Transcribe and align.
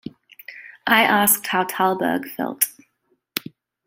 I 0.87 1.03
asked 1.03 1.45
how 1.45 1.63
Thalberg 1.63 2.27
felt. 2.29 2.65